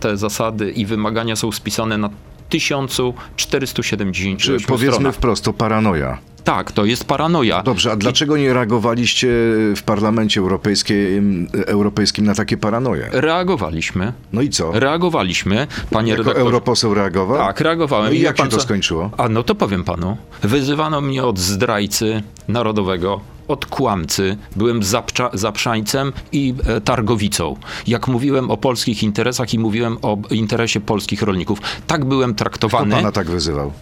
[0.00, 2.10] te zasady i wymagania są spisane na
[2.48, 5.14] 1478 Czy powiedzmy stronach.
[5.14, 6.18] wprost, to paranoja.
[6.44, 7.62] Tak, to jest paranoja.
[7.62, 9.28] Dobrze, a dlaczego nie reagowaliście
[9.76, 13.08] w Parlamencie Europejskim, Europejskim na takie paranoje?
[13.12, 14.12] Reagowaliśmy.
[14.32, 14.72] No i co?
[14.80, 16.44] Reagowaliśmy, panie Jako redaktorze.
[16.46, 17.38] europoseł reagował?
[17.38, 18.06] Tak, reagowałem.
[18.06, 19.10] No i jak się pan to skończyło?
[19.18, 20.16] A no to powiem panu.
[20.42, 24.36] Wyzywano mnie od zdrajcy narodowego, od kłamcy.
[24.56, 27.56] Byłem zapcza, zaprzańcem i e, targowicą.
[27.86, 31.58] Jak mówiłem o polskich interesach i mówiłem o interesie polskich rolników.
[31.86, 32.94] Tak byłem Kto traktowany.
[32.94, 33.72] pana tak wyzywał?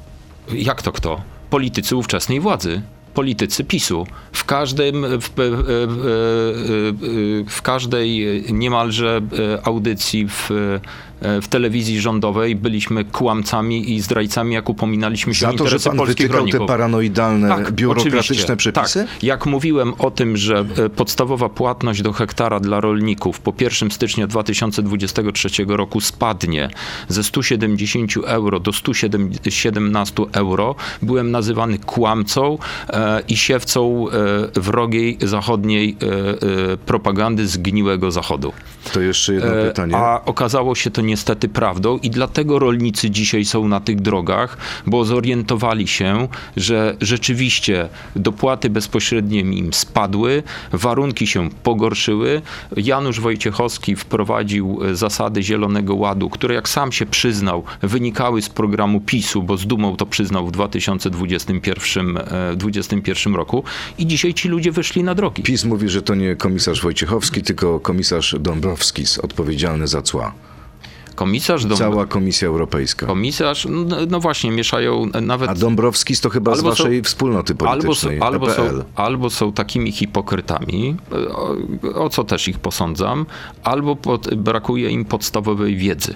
[0.53, 1.21] Jak to kto?
[1.51, 2.83] Politycy ówczesnej władzy.
[3.15, 4.07] Politycy PiSu.
[4.33, 6.95] W każdym, w, w, w,
[7.49, 9.21] w każdej niemalże
[9.65, 10.51] audycji w,
[11.21, 15.97] w telewizji rządowej byliśmy kłamcami i zdrajcami, jak upominaliśmy się Za o to, że pan
[15.97, 16.61] polskich rolników.
[16.61, 19.05] te paranoidalne, Tak, biurokratyczne przepisy?
[19.11, 19.23] Tak.
[19.23, 24.27] Jak mówiłem o tym, że e, podstawowa płatność do hektara dla rolników po 1 stycznia
[24.27, 26.69] 2023 roku spadnie
[27.09, 35.97] ze 170 euro do 117 euro, byłem nazywany kłamcą e, i siewcą e, wrogiej zachodniej
[36.03, 38.53] e, e, propagandy zgniłego zachodu.
[38.93, 39.97] To jeszcze jedno E, pytanie.
[39.97, 45.05] A okazało się to niestety prawdą i dlatego rolnicy dzisiaj są na tych drogach, bo
[45.05, 52.43] zorientowali się, że rzeczywiście dopłaty bezpośrednie im spadły, warunki się pogorszyły.
[52.77, 59.01] Janusz Wojciechowski wprowadził e, zasady Zielonego Ładu, które jak sam się przyznał, wynikały z programu
[59.01, 63.65] PiSu, bo z dumą to przyznał w 2021 e, 2021 roku
[63.99, 65.43] i dzisiaj ci ludzie wyszli na drogi.
[65.43, 70.35] PiS mówi, że to nie komisarz Wojciechowski, tylko komisarz Dąbrowskis odpowiedzialny za cła.
[71.15, 71.77] Komisarz do...
[71.77, 73.07] Cała Komisja Europejska.
[73.07, 75.51] Komisarz, no, no właśnie, mieszają nawet.
[75.51, 78.63] A Dąbrowskis to chyba z Albo są- waszej wspólnoty Albo są, politycznej, E albo, są,
[78.95, 80.97] albo są takimi hipokrytami,
[81.35, 81.55] o,
[82.05, 83.27] o co też ich posądzam,
[83.63, 86.15] albo pod, brakuje im podstawowej wiedzy.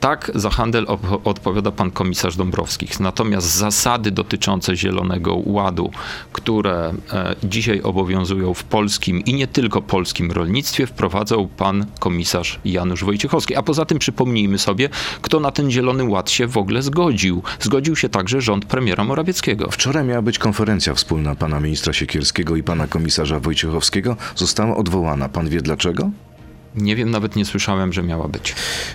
[0.00, 0.86] Tak za handel
[1.24, 3.00] odpowiada pan komisarz Dąbrowskich.
[3.00, 5.90] Natomiast zasady dotyczące Zielonego Ładu,
[6.32, 13.04] które e, dzisiaj obowiązują w polskim i nie tylko polskim rolnictwie, wprowadzał pan komisarz Janusz
[13.04, 13.56] Wojciechowski.
[13.56, 14.88] A poza tym przypomnijmy sobie,
[15.22, 17.42] kto na ten Zielony Ład się w ogóle zgodził.
[17.60, 19.70] Zgodził się także rząd premiera Morawieckiego.
[19.70, 24.16] Wczoraj miała być konferencja wspólna pana ministra Siekierskiego i pana komisarza Wojciechowskiego.
[24.36, 25.28] Została odwołana.
[25.28, 26.10] Pan wie dlaczego?
[26.74, 28.54] Nie wiem, nawet nie słyszałem, że miała być.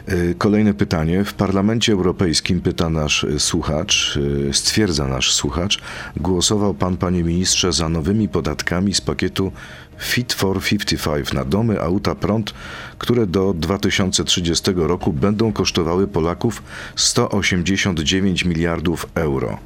[0.09, 1.23] Y, Kolejne pytanie.
[1.23, 4.17] W Parlamencie Europejskim pyta nasz y, słuchacz,
[4.49, 5.81] y, stwierdza nasz słuchacz,
[6.17, 9.51] głosował pan, panie ministrze, za nowymi podatkami z pakietu
[9.99, 12.53] Fit for 55 na domy, auta, prąd,
[12.97, 16.63] które do 2030 roku będą kosztowały Polaków
[16.95, 19.57] 189 miliardów euro.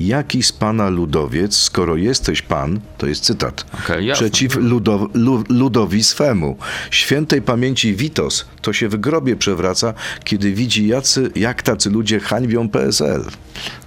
[0.00, 4.12] Jaki z pana ludowiec, skoro jesteś pan, to jest cytat, jasne.
[4.12, 6.56] przeciw ludo, lu, ludowi swemu.
[6.90, 9.94] Świętej pamięci Witos to się w grobie przewraca,
[10.24, 13.24] kiedy widzi jacy, jak tacy ludzie hańbią PSL.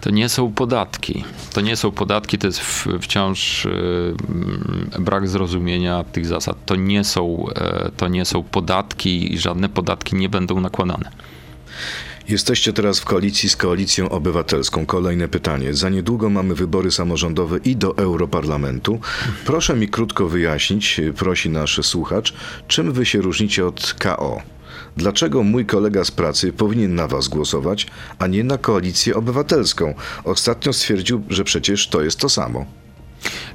[0.02, 1.24] To nie są podatki.
[1.54, 3.70] To nie są podatki, to jest w, wciąż y,
[4.30, 6.58] mm, brak zrozumienia tych zasad.
[6.66, 11.12] To nie, są, e, to nie są podatki i żadne podatki nie będą nakładane.
[12.30, 14.86] Jesteście teraz w koalicji z Koalicją Obywatelską.
[14.86, 15.74] Kolejne pytanie.
[15.74, 19.00] Za niedługo mamy wybory samorządowe i do Europarlamentu.
[19.46, 22.34] Proszę mi krótko wyjaśnić, prosi nasz słuchacz,
[22.68, 24.42] czym wy się różnicie od KO?
[24.98, 27.88] Dlaczego mój kolega z pracy powinien na was głosować,
[28.20, 29.94] a nie na Koalicję Obywatelską?
[30.24, 32.66] Ostatnio stwierdził, że przecież to jest to samo.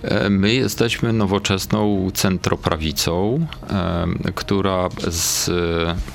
[0.05, 5.51] E, My jesteśmy nowoczesną centroprawicą, e, która z,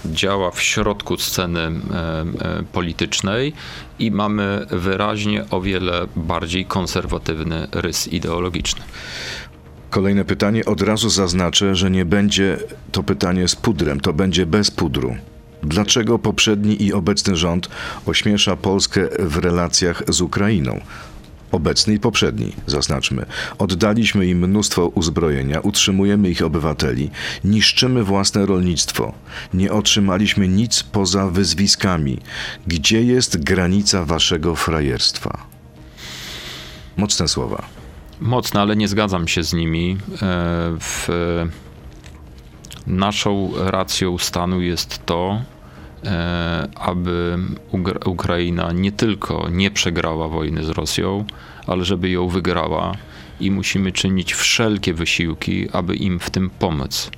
[0.05, 3.53] działa w środku sceny e, e, politycznej
[3.99, 8.81] i mamy wyraźnie o wiele bardziej konserwatywny rys ideologiczny.
[9.89, 10.65] Kolejne pytanie.
[10.65, 12.57] Od razu zaznaczę, że nie będzie
[12.91, 15.15] to pytanie z pudrem, to będzie bez pudru.
[15.63, 17.69] Dlaczego poprzedni i obecny rząd
[18.05, 20.81] ośmiesza Polskę w relacjach z Ukrainą?
[21.51, 23.25] Obecny i poprzedni, zaznaczmy.
[23.57, 27.09] Oddaliśmy im mnóstwo uzbrojenia, utrzymujemy ich obywateli,
[27.43, 29.13] niszczymy własne rolnictwo.
[29.53, 32.17] Nie otrzymaliśmy nic poza wyzwiskami.
[32.67, 35.37] Gdzie jest granica waszego frajerstwa?
[36.97, 37.65] Mocne słowa.
[38.19, 39.97] Mocne, ale nie zgadzam się z nimi.
[40.21, 41.07] E, W,
[42.87, 45.41] naszą racją stanu jest to,
[46.75, 47.37] aby
[47.71, 51.25] Ugr- Ukraina nie tylko nie przegrała wojny z Rosją,
[51.69, 52.91] ale żeby ją wygrała
[53.39, 57.11] i musimy czynić wszelkie wysiłki, aby im w tym pomóc.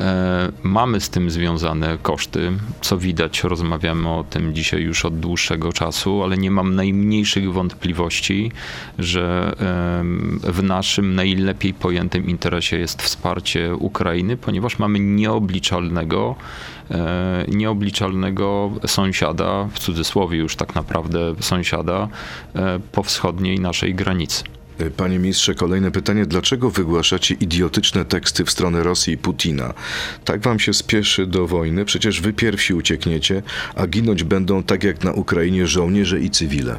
[0.00, 5.72] E, mamy z tym związane koszty, co widać, rozmawiamy o tym dzisiaj już od dłuższego
[5.72, 8.52] czasu, ale nie mam najmniejszych wątpliwości,
[8.98, 9.54] że
[10.42, 16.34] w naszym najlepiej pojętym interesie jest wsparcie Ukrainy, ponieważ mamy nieobliczalnego,
[16.90, 22.08] e, nieobliczalnego sąsiada, w cudzysłowie już tak naprawdę sąsiada,
[22.54, 24.44] e, po wschodniej naszej granicy.
[24.96, 26.26] Panie ministrze, kolejne pytanie.
[26.26, 29.74] Dlaczego wygłaszacie idiotyczne teksty w stronę Rosji i Putina?
[30.24, 31.84] Tak wam się spieszy do wojny?
[31.84, 33.42] Przecież wy pierwsi uciekniecie,
[33.74, 36.78] a ginąć będą tak jak na Ukrainie żołnierze i cywile.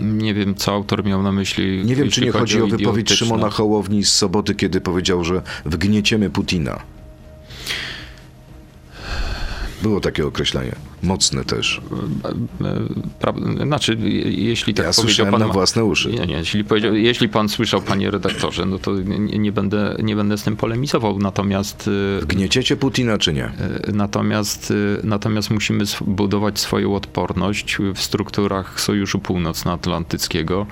[0.00, 1.84] Nie wiem, co autor miał na myśli.
[1.84, 5.42] Nie wiem, czy nie chodzi o, o wypowiedź Szymona Hołowni z soboty, kiedy powiedział, że
[5.64, 6.80] wgnieciemy Putina.
[9.82, 10.76] Było takie określenie.
[11.02, 11.80] Mocne też.
[13.20, 13.32] Pra,
[13.64, 15.40] znaczy, jeśli tak ja powiedział pan...
[15.40, 16.10] na własne uszy.
[16.10, 20.38] Nie, nie, jeśli, jeśli pan słyszał, panie redaktorze, no to nie, nie, będę, nie będę
[20.38, 21.88] z tym polemizował, natomiast...
[22.22, 23.46] Y, Gnieciecie Putina, czy nie?
[23.88, 30.66] Y, natomiast, y, natomiast musimy budować swoją odporność w strukturach Sojuszu Północnoatlantyckiego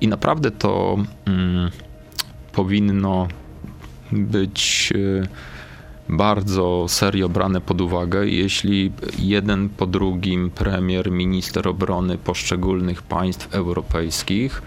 [0.00, 1.70] i naprawdę to mm,
[2.52, 3.28] powinno
[4.12, 4.92] być
[6.08, 14.62] bardzo serio brane pod uwagę, jeśli jeden po drugim premier, minister obrony poszczególnych państw europejskich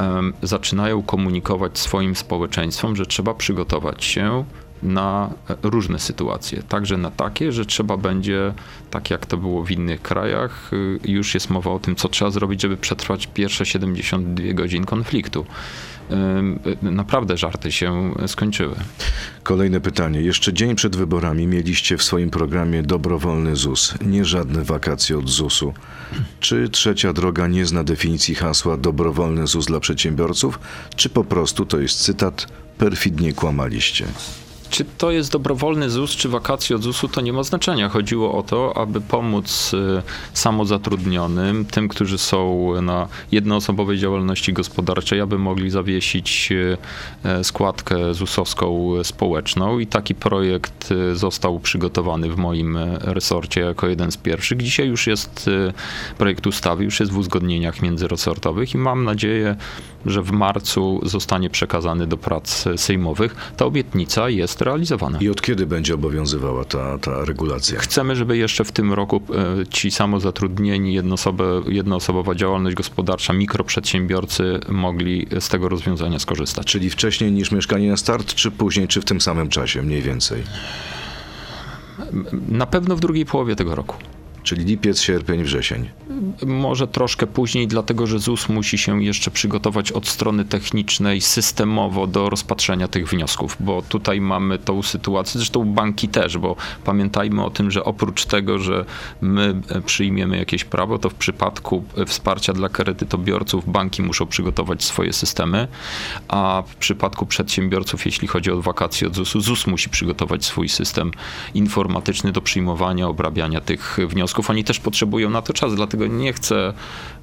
[0.00, 4.44] um, zaczynają komunikować swoim społeczeństwom, że trzeba przygotować się
[4.82, 5.30] na
[5.62, 6.62] różne sytuacje.
[6.62, 8.54] Także na takie, że trzeba będzie,
[8.90, 12.30] tak jak to było w innych krajach, y, już jest mowa o tym, co trzeba
[12.30, 15.46] zrobić, żeby przetrwać pierwsze 72 godzin konfliktu
[16.82, 18.74] naprawdę żarty się skończyły.
[19.42, 20.20] Kolejne pytanie.
[20.20, 25.74] Jeszcze dzień przed wyborami mieliście w swoim programie dobrowolny ZUS, nie żadne wakacje od ZUS-u.
[26.40, 30.58] Czy trzecia droga nie zna definicji hasła dobrowolny ZUS dla przedsiębiorców,
[30.96, 32.46] czy po prostu to jest cytat
[32.78, 34.06] perfidnie kłamaliście?
[34.72, 37.88] Czy to jest dobrowolny ZUS, czy wakacje od ZUS-u, to nie ma znaczenia.
[37.88, 45.38] Chodziło o to, aby pomóc y, samozatrudnionym, tym, którzy są na jednoosobowej działalności gospodarczej, aby
[45.38, 46.76] mogli zawiesić y,
[47.24, 53.88] e, składkę ZUS-owską społeczną i taki projekt y, został przygotowany w moim e, resorcie jako
[53.88, 54.62] jeden z pierwszych.
[54.62, 55.50] Dzisiaj już jest
[56.18, 59.56] projekt ustawy, już jest w uzgodnieniach międzyresortowych i mam nadzieję,
[60.06, 63.52] że w marcu zostanie przekazany do prac sejmowych.
[63.56, 65.18] Ta obietnica jest realizowana.
[65.20, 67.80] I od kiedy będzie obowiązywała ta, ta regulacja?
[67.80, 69.22] Chcemy, żeby jeszcze w tym roku
[69.60, 70.94] e, ci samozatrudnieni,
[71.66, 76.66] jednoosobowa działalność gospodarcza, mikroprzedsiębiorcy mogli z tego rozwiązania skorzystać.
[76.66, 80.42] Czyli wcześniej niż mieszkanie na start, czy później, czy w tym samym czasie mniej więcej?
[82.48, 83.96] Na pewno w drugiej połowie tego roku.
[84.42, 85.88] Czyli lipiec, sierpień, wrzesień.
[86.46, 92.30] Może troszkę później, dlatego że ZUS musi się jeszcze przygotować od strony technicznej systemowo do
[92.30, 97.70] rozpatrzenia tych wniosków, bo tutaj mamy tą sytuację, zresztą banki też, bo pamiętajmy o tym,
[97.70, 98.84] że oprócz tego, że
[99.20, 105.68] my przyjmiemy jakieś prawo, to w przypadku wsparcia dla kredytobiorców banki muszą przygotować swoje systemy,
[106.28, 111.10] a w przypadku przedsiębiorców, jeśli chodzi o wakacje od ZUS-u, ZUS musi przygotować swój system
[111.54, 114.50] informatyczny do przyjmowania, obrabiania tych wniosków wniosków.
[114.50, 116.72] Oni też potrzebują na to czas, dlatego nie chcę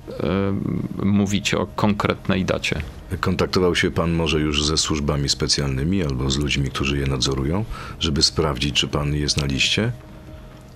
[0.09, 2.81] y, mówić o konkretnej dacie.
[3.19, 7.65] Kontaktował się pan może już ze służbami specjalnymi albo z ludźmi, którzy je nadzorują,
[7.99, 9.91] żeby sprawdzić, czy pan jest na liście?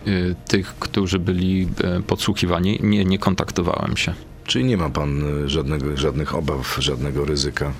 [0.07, 4.13] Y, tych, którzy byli e, podsłuchiwani, nie, nie kontaktowałem się.
[4.45, 7.71] Czyli nie ma pan żadnego, żadnych obaw, żadnego ryzyka?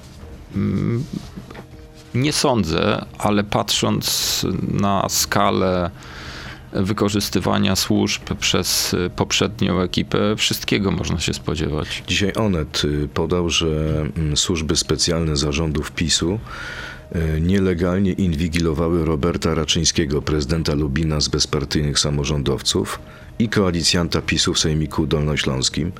[0.56, 1.04] Mm,
[2.13, 5.92] nie sądzę, ale patrząc na skalę
[6.74, 12.04] wykorzystywania służb przez poprzednią ekipę, wszystkiego można się spodziewać.
[12.08, 16.40] Dzisiaj Onet y, podał, że mm, służby specjalne zarządów PiSu
[17.16, 23.00] y, nielegalnie inwigilowały Roberta Raczyńskiego, prezydenta Lubina z bezpartyjnych samorządowców
[23.40, 25.92] i koalicjanta PiSu w Sejmiku Dolnośląskim.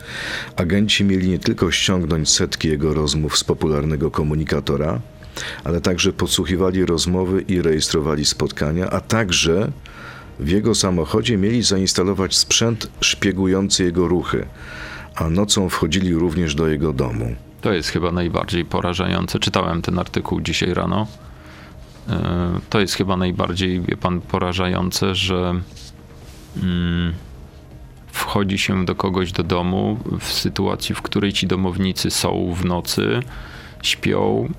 [0.56, 5.00] Agenci mieli nie tylko ściągnąć setki jego rozmów z popularnego komunikatora,
[5.64, 9.72] ale także podsłuchiwali rozmowy i rejestrowali spotkania, a także
[10.40, 14.46] w jego samochodzie mieli zainstalować sprzęt szpiegujący jego ruchy,
[15.16, 17.36] a nocą wchodzili również do jego domu.
[17.62, 19.40] To jest chyba najbardziej porażające.
[19.40, 21.08] Czytałem ten artykuł dzisiaj rano.
[22.10, 25.62] E, to jest chyba najbardziej, wie pan, porażające, że
[26.64, 27.14] mm,
[28.08, 33.20] wchodzi się do kogoś do domu w sytuacji, w której ci domownicy są w nocy,
[33.82, 34.50] śpią.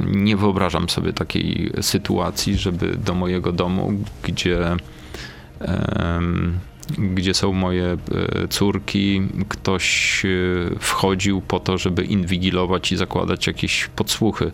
[0.00, 4.76] Nie wyobrażam sobie takiej sytuacji, żeby do mojego domu, gdzie
[6.98, 9.22] gdzie są moje e, córki.
[9.48, 10.28] Ktoś e,
[10.80, 14.50] wchodził po to, żeby inwigilować i zakładać jakieś podsłuchy.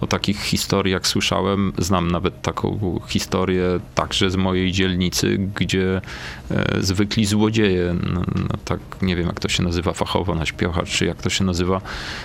[0.00, 1.72] O takich historiach słyszałem.
[1.78, 6.00] Znam nawet taką historię także z mojej dzielnicy, gdzie
[6.50, 10.82] e, zwykli złodzieje, no, no tak nie wiem jak to się nazywa fachowo na śpiocha,
[10.82, 11.80] czy jak to się nazywa,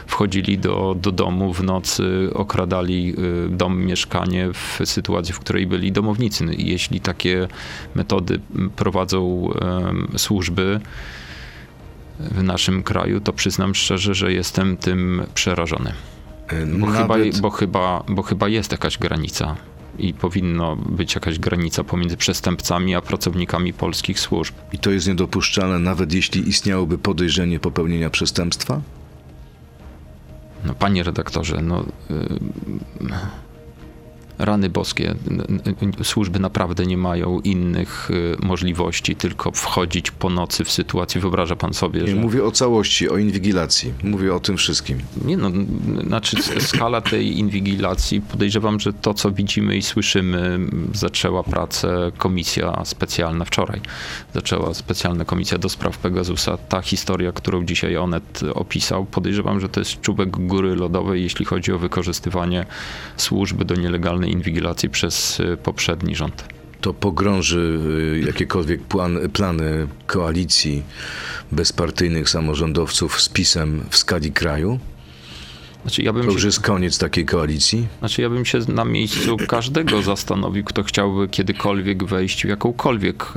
[0.07, 3.15] wchodzili do, do domu w nocy, okradali
[3.49, 6.45] dom, mieszkanie w sytuacji, w której byli domownicy.
[6.45, 7.47] No jeśli takie
[7.95, 8.39] metody
[8.75, 9.50] prowadzą
[10.17, 10.79] służby
[12.19, 15.93] w naszym kraju, to przyznam szczerze, że jestem tym przerażony.
[16.47, 19.55] E, bo, chyba, bo, chyba, bo chyba jest jakaś granica
[19.99, 24.53] i powinno być jakaś granica pomiędzy przestępcami a pracownikami polskich służb.
[24.73, 28.81] I to jest niedopuszczalne, nawet jeśli istniałoby podejrzenie popełnienia przestępstwa?
[30.65, 31.85] No, panie redaktorze, no.
[34.39, 35.15] Rany boskie.
[36.03, 41.21] Służby naprawdę nie mają innych y, możliwości, tylko wchodzić po nocy w sytuację.
[41.21, 42.15] Wyobraża pan sobie, że...
[42.15, 43.93] Mówię o całości, o inwigilacji.
[44.03, 44.97] Mówię o tym wszystkim.
[45.25, 45.51] Nie no,
[46.07, 50.59] znaczy skala tej inwigilacji, podejrzewam, że to, co widzimy i słyszymy,
[50.93, 53.81] zaczęła pracę komisja specjalna wczoraj.
[54.33, 56.57] Zaczęła specjalna komisja do spraw Pegasusa.
[56.57, 61.71] Ta historia, którą dzisiaj Onet opisał, podejrzewam, że to jest czubek góry lodowej, jeśli chodzi
[61.71, 62.65] o wykorzystywanie
[63.17, 66.43] służby do nielegalnej inwigilacji przez y, poprzedni rząd.
[66.81, 67.79] To pogrąży
[68.15, 70.83] y, jakiekolwiek plan, plany koalicji
[71.51, 74.79] bezpartyjnych samorządowców z PiSem w skali kraju?
[75.81, 77.87] Znaczy, ja bym to już się, jest koniec takiej koalicji?
[77.99, 83.33] Znaczy ja bym się na miejscu każdego zastanowił, kto chciałby kiedykolwiek wejść w jakąkolwiek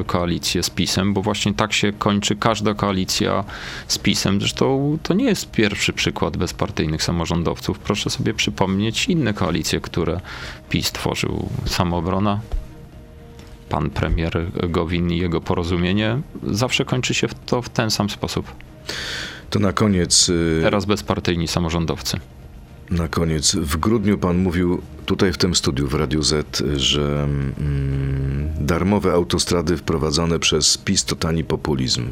[0.00, 3.44] y, koalicję z PiSem, bo właśnie tak się kończy każda koalicja
[3.88, 4.40] z PiSem.
[4.40, 7.78] Zresztą to nie jest pierwszy przykład bezpartyjnych samorządowców.
[7.78, 10.20] Proszę sobie przypomnieć inne koalicje, które
[10.68, 11.48] PiS tworzył.
[11.66, 12.40] Samoobrona,
[13.68, 16.20] pan premier Gowin i jego porozumienie.
[16.42, 18.46] Zawsze kończy się to w ten sam sposób.
[19.54, 20.28] To na koniec.
[20.28, 22.20] Y, Teraz bezpartyjni samorządowcy.
[22.90, 23.54] Na koniec.
[23.54, 29.76] W grudniu pan mówił tutaj w tym studiu w Radiu Z, że mm, darmowe autostrady
[29.76, 32.10] wprowadzone przez PiS to tani populizm.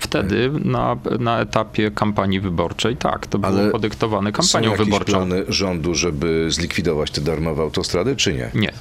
[0.00, 5.12] Wtedy na, na etapie kampanii wyborczej, tak, to było Ale podyktowane kampanią są wyborczą.
[5.12, 8.50] plany rządu, żeby zlikwidować te darmowe autostrady, czy nie?
[8.54, 8.72] Nie.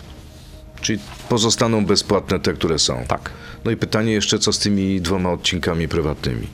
[0.81, 0.99] Czyli
[1.29, 3.03] pozostaną bezpłatne te, które są.
[3.07, 3.29] Tak.
[3.65, 6.47] No i pytanie jeszcze, co z tymi dwoma odcinkami prywatnymi?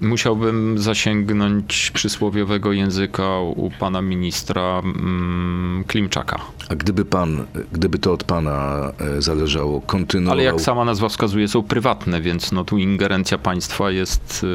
[0.00, 6.40] Musiałbym zasięgnąć przysłowiowego języka u pana ministra mm, Klimczaka.
[6.68, 10.32] A gdyby pan, gdyby to od pana e, zależało, kontynuował...
[10.32, 14.46] Ale jak sama nazwa wskazuje, są prywatne, więc no tu ingerencja państwa jest...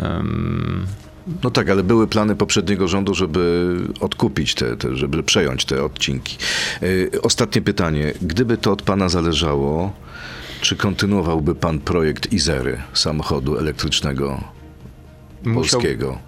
[0.00, 0.86] Um,
[1.42, 6.36] no tak, ale były plany poprzedniego rządu, żeby odkupić te, te żeby przejąć te odcinki.
[6.82, 8.12] E, ostatnie pytanie.
[8.22, 9.92] Gdyby to od pana zależało,
[10.62, 14.40] czy kontynuowałby pan projekt Izery, samochodu elektrycznego
[15.44, 16.18] Musiał, polskiego?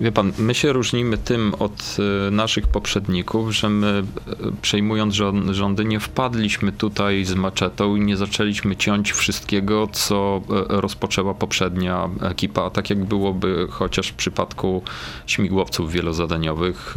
[0.00, 1.96] Wie pan, my się różnimy tym od
[2.28, 5.14] e, naszych poprzedników, że my e, przejmując
[5.50, 12.08] rządy nie wpadliśmy tutaj z maczetą i nie zaczęliśmy ciąć wszystkiego, co e, rozpoczęła poprzednia
[12.20, 14.82] ekipa, tak jak byłoby chociaż w przypadku
[15.26, 16.94] śmigłowców wielozadaniowych,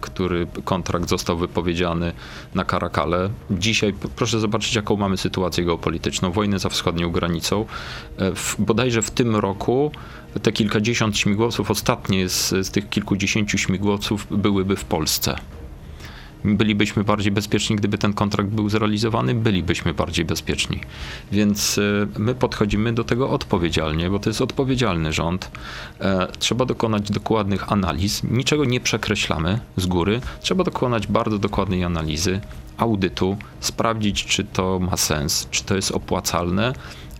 [0.00, 2.12] który kontrakt został wypowiedziany
[2.54, 3.30] na Karakale.
[3.50, 7.66] Dzisiaj proszę zobaczyć, jaką mamy sytuację geopolityczną, wojnę za wschodnią granicą.
[8.18, 9.92] W, bodajże w tym roku
[10.42, 15.36] te kilkadziesiąt śmigłowców, ostatnie z, z tych kilkudziesięciu śmigłowców byłyby w Polsce.
[16.44, 20.80] Bylibyśmy bardziej bezpieczni, gdyby ten kontrakt był zrealizowany, bylibyśmy bardziej bezpieczni.
[21.32, 21.82] Więc e,
[22.18, 25.50] my podchodzimy do tego odpowiedzialnie, bo to jest odpowiedzialny rząd.
[26.00, 30.20] E, trzeba dokonać dokładnych analiz, niczego nie przekreślamy z góry.
[30.40, 32.40] Trzeba dokonać bardzo dokładnej analizy,
[32.76, 36.72] audytu, sprawdzić, czy to ma sens, czy to jest opłacalne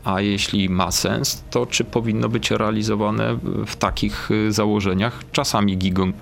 [0.05, 5.79] a jeśli ma sens, to czy powinno być realizowane w takich y, założeniach, czasami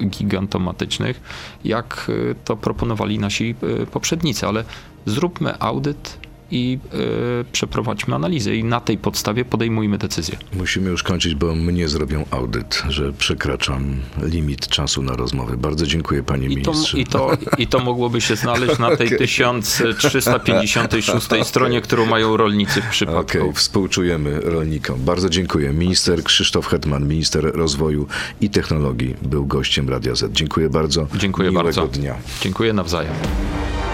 [0.06, 1.20] gigantomatycznych,
[1.64, 4.64] jak y, to proponowali nasi y, poprzednicy, ale
[5.06, 6.18] zróbmy audyt
[6.52, 10.38] i y, przeprowadźmy analizę i na tej podstawie podejmujmy decyzję.
[10.54, 15.56] Musimy już kończyć, bo mnie zrobią audyt, że przekraczam limit czasu na rozmowy.
[15.56, 16.92] Bardzo dziękuję panie I ministrze.
[16.92, 19.18] To, i, to, I to mogłoby się znaleźć na tej okay.
[19.18, 21.44] 1356 okay.
[21.44, 23.20] stronie, którą mają rolnicy w przypadku.
[23.20, 23.54] Okej, okay.
[23.54, 25.00] współczujemy rolnikom.
[25.04, 25.72] Bardzo dziękuję.
[25.72, 28.06] Minister Krzysztof Hetman, minister rozwoju
[28.40, 30.32] i technologii był gościem Radia Z.
[30.32, 31.06] Dziękuję bardzo.
[31.16, 31.86] Dziękuję Miłego bardzo.
[31.86, 32.14] dnia.
[32.40, 33.14] Dziękuję nawzajem.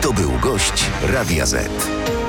[0.00, 2.17] To był gość Radia Z.